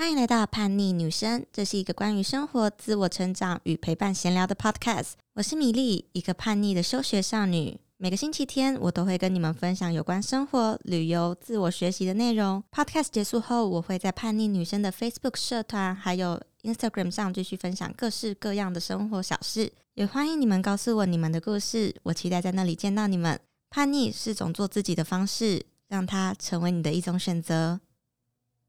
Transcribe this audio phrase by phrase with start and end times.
[0.00, 5.10] 欢迎来到叛逆女生，这是一个关于生活、自我成长与陪伴闲聊的 podcast。
[5.34, 7.78] 我是米粒，一个叛逆的休学少女。
[7.98, 12.64] 每个星期天，我都会跟你们分享有关生活、旅游、自我学习的内容。
[12.72, 19.70] podcast 结束后，我会在叛逆女生的 Facebook 社团还有 Instagram 上继续分享各式各样的生活小事。
[19.96, 23.38] 也欢迎你们告诉我你们的故事，我期待在那里见到你们。
[23.68, 27.78] 叛逆是种做自己的方式，让它成为你的一种选择。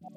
[0.02, 0.10] 欢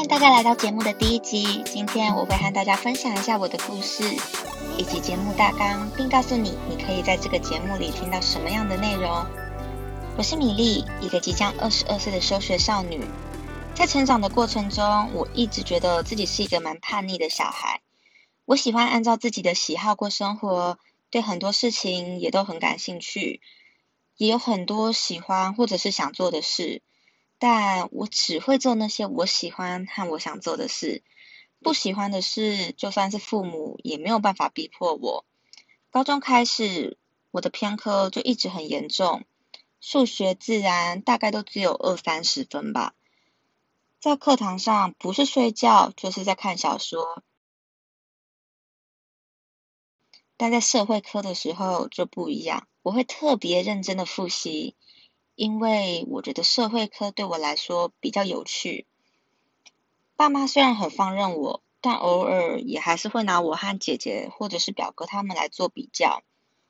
[0.00, 1.62] 迎大家来到节目的第一集。
[1.66, 4.02] 今天我会和大家分享一下我的故事
[4.76, 9.24] 以及节目大纲，并告诉你你可以在这个节目里听到什么样的内容。
[10.16, 13.00] 我是米粒，一个即将二十二岁的休学少女。
[13.74, 17.80] 在成长的过程中，我一直觉得自己是一个蛮叛逆的小孩。
[18.44, 20.78] 我喜欢按照自己的喜好过生活，
[21.08, 23.40] 对很多事情也都很感兴趣，
[24.16, 26.82] 也有很多喜欢或者是想做的事。
[27.38, 31.02] 但我只会做那些我喜欢和我想做的事，
[31.62, 35.24] 不喜欢的事，就算是父母也没有办法逼迫我。
[35.90, 36.98] 高中开始，
[37.30, 39.24] 我的偏科就一直很严重，
[39.80, 42.92] 数学、自然大概都只有二三十分吧。
[44.00, 47.22] 在课堂上，不是睡觉就是在看小说。
[50.38, 54.74] 但在社会科的时候就不一样，我会特别认真的复习，
[55.34, 58.86] 因为我觉得社会科对我来说比较有趣。
[60.16, 66.22] 爸妈虽然很放任我，但偶尔也还是会拿我和姐姐或者是表哥他们来做比较。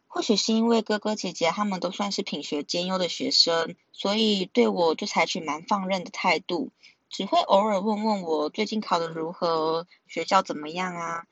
[0.09, 6.73] 或许是因为哥哥姐姐他们都算是品学兼优的学生，所以对我就采取蛮放任的态度，
[7.11, 11.25] 只会偶尔问问我最近考得如何，学校怎么样啊。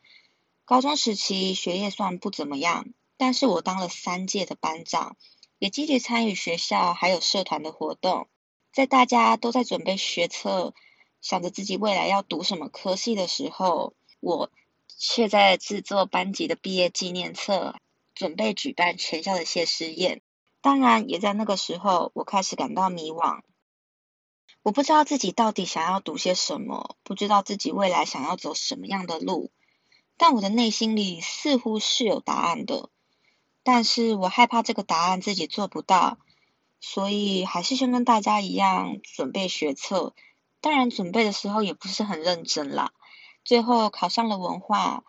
[0.65, 5.17] 高中时期学业算不怎么样，但是我当了三届的班长，
[5.59, 8.27] 也积极参与学校还有社团的活动。
[8.73, 10.75] 在大家都在准备学测，
[11.21, 14.51] 想着自己未来要读什么科系的时候，我
[14.89, 17.77] 却在制作班级的毕业纪念册，
[18.17, 20.23] 准备举办全校的谢师宴。
[20.61, 23.43] 当然，也在那个时候，我开始感到迷惘。
[24.69, 29.51] 我不知道自己到底想要读些什么，不知道自己未来想要走什么样的路。
[30.19, 32.91] 但我的内心里似乎是有答案的，
[33.63, 36.19] 但是我害怕这个答案自己做不到，
[36.81, 40.15] 所以还是先跟大家一样准备学测。
[40.61, 42.93] 当然准备的时候也不是很认真啦。
[43.47, 45.03] 最后考上了文化，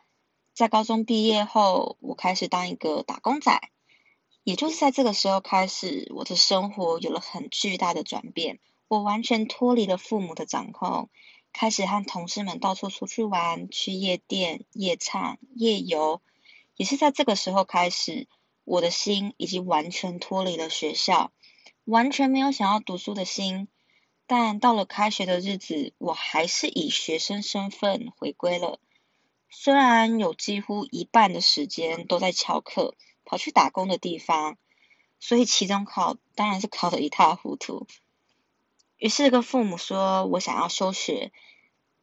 [0.54, 3.60] 在高中毕业后，我开始当一个打工仔。
[4.46, 11.10] 也就是在这个时候开始，我的生活有了很巨大的转变，我完全脱离了父母的掌控。
[11.54, 16.22] 开始和同事们到处出去玩，去夜店、夜唱、夜游，
[16.76, 18.28] 也是在这个时候开始，
[18.66, 21.32] 我的心已经完全脱离了学校，
[21.86, 23.68] 完全没有想要读书的心。
[24.28, 28.80] 但到了开学的日子，我还是以学生身份回归了。
[29.50, 32.96] 虽然有几乎一半的时间都在翘课，
[33.26, 34.58] 跑去打工的地方，
[35.20, 37.88] 所以期中考当然是考得一塌糊涂。
[39.00, 41.32] 于是跟父母说，我想要休学，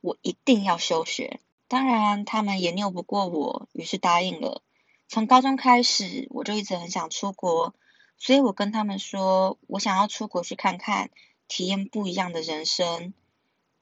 [0.01, 1.41] 我一定要休学。
[1.69, 4.62] 当然，他们也拗不过我，于是答应了。
[5.07, 7.75] 从高中开始，我就一直很想出国，
[8.17, 11.11] 所以我跟他们说，我想要出国去看看，
[11.49, 13.13] 体验不一样的人生。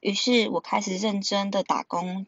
[0.01, 2.27] 于是我开始认真的打工，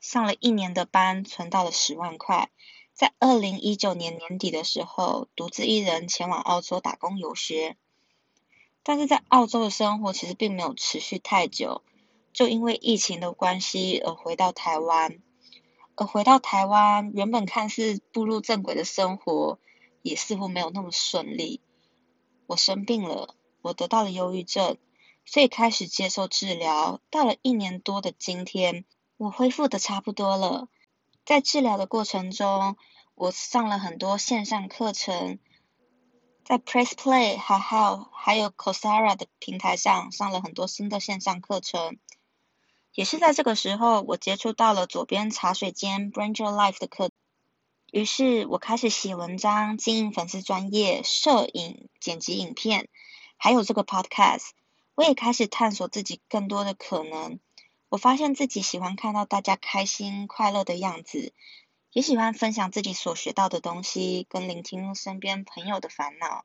[0.00, 2.48] 上了一年的班，存到了十万块。
[2.94, 7.76] 在二零一九年年底的时候，独自一人前往澳洲打工游学。
[8.88, 11.82] 但是在澳洲的生活其实并没有持续太久，
[12.32, 15.18] 就因为疫情的关系而回到台湾。
[15.94, 19.58] 而回到台湾，原本看似步入正轨的生活，
[20.00, 21.60] 也似乎没有那么顺利。
[22.46, 24.78] 我生病了，我得到了忧郁症，
[25.26, 27.02] 所以开始接受治疗。
[27.10, 28.86] 到了一年多的今天，
[29.18, 30.68] 我恢复的差不多了。
[31.26, 32.78] 在治疗的过程中，
[33.14, 35.38] 我上了很多线上课程。
[36.48, 41.98] 在 Press Play 还还有还有 Coursera 的平台上上了很多新的线上课程，
[42.94, 47.10] 也是在这个时候，我接触到了左边茶水间 Branger Life 的课，
[47.92, 52.88] 于是我开始写文章、经营粉丝专业、摄影、剪辑影片，
[53.36, 54.52] 还有这个 Podcast，
[54.94, 57.40] 我也开始探索自己更多的可能。
[57.90, 61.34] 我发现自己喜欢看到大家开心快乐的样子。
[61.98, 66.44] 也喜欢分享自己所学到的东西，跟聆听身边朋友的烦恼。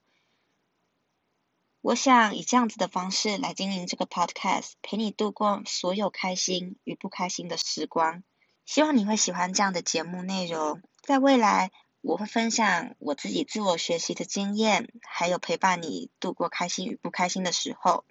[1.79, 8.23] 我想以这样子的方式来经营这个 podcast，陪你度过所有开心与不开心的时光。
[8.65, 10.81] 希望你会喜欢这样的节目内容。
[11.03, 11.69] 在未来，
[12.01, 18.05] 我会分享我自己自我学习的经验，还有陪伴你度过开心与不开心的时候。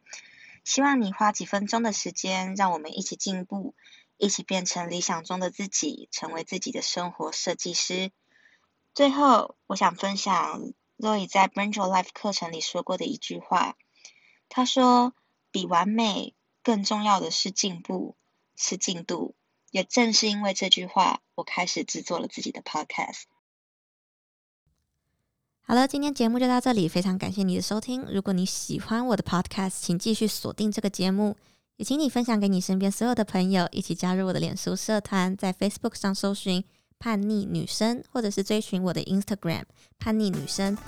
[0.63, 3.75] 希望你花几分钟的时间，让我们一起进步，
[4.23, 8.13] 一起变成理想中的自己，成为自己的生活设计师。
[8.95, 13.77] 最后，我想分享 Zoe 在 Brand Your Life 课程里说过的一句话。
[14.49, 15.13] 他说
[15.51, 18.15] ：“比完美更重要的是进步，
[18.55, 19.35] 是进度。”
[19.73, 23.23] 也正是因为这句话，我开始制作了自己的 Podcast。
[25.63, 28.03] 好了，今天节目就到这里，非常感谢你的收听。
[28.03, 31.37] 如果你喜欢我的 Podcast，请继续锁定这个节目，
[31.83, 36.63] 也请你分享给你身边所有的朋友，一起加入我的脸书社团，在 Facebook 上搜寻
[37.01, 39.65] “叛逆女生”，或者是追寻我的 Instagram“
[39.99, 40.79] 叛逆女生”。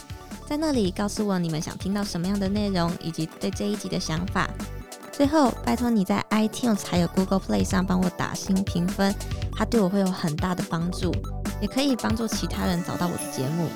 [0.49, 4.49] 在那里告诉我你们想听到什么样的内容，以及对这一集的想法。
[5.11, 9.13] 最后，拜托你在 iTunes 还有 Google Play 上帮我打新评分，
[9.53, 11.13] 它对我会有很大的帮助，
[11.61, 13.69] 也可以帮助其他人找到我的节目，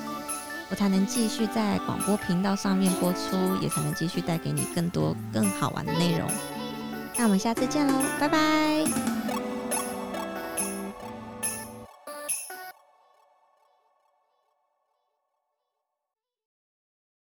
[0.69, 6.25] 我才能继续在广播频道上面播出，也才能继续带给你更多更好玩的内容。
[7.19, 9.18] 那我们下次见喽，拜拜。